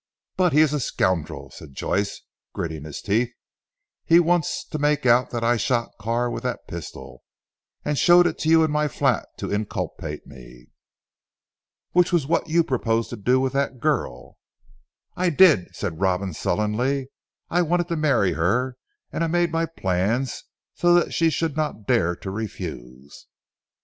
But 0.35 0.53
he 0.53 0.61
is 0.61 0.73
a 0.73 0.79
scoundrel," 0.79 1.51
said 1.51 1.75
Joyce 1.75 2.23
gritting 2.53 2.85
his 2.85 3.03
teeth, 3.03 3.29
"he 4.03 4.19
wants 4.19 4.65
to 4.69 4.79
make 4.79 5.05
out 5.05 5.29
that 5.29 5.43
I 5.43 5.57
shot 5.57 5.91
Carr 5.99 6.27
with 6.31 6.41
that 6.41 6.67
pistol, 6.67 7.21
and 7.85 7.95
showed 7.99 8.25
it 8.25 8.39
to 8.39 8.49
you 8.49 8.63
in 8.63 8.71
my 8.71 8.87
flat 8.87 9.29
to 9.37 9.53
inculpate 9.53 10.25
me." 10.25 10.69
"Which 11.91 12.11
was 12.11 12.25
what 12.25 12.49
you 12.49 12.63
proposed 12.63 13.11
to 13.11 13.15
do 13.15 13.39
with 13.39 13.53
that 13.53 13.79
girl!" 13.79 14.39
"I 15.15 15.29
did," 15.29 15.67
said 15.75 16.01
Robin 16.01 16.33
sullenly. 16.33 17.09
"I 17.51 17.61
wanted 17.61 17.87
to 17.89 17.95
marry 17.95 18.33
her; 18.33 18.77
and 19.11 19.23
I 19.23 19.27
made 19.27 19.51
my 19.51 19.67
plans 19.67 20.45
so 20.73 20.95
that 20.95 21.13
she 21.13 21.29
should 21.29 21.55
not 21.55 21.85
dare 21.85 22.15
to 22.15 22.31
refuse." 22.31 23.27